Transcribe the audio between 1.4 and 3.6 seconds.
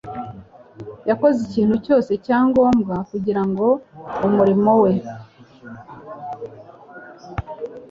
ikintu cyose cya ngombwa kugira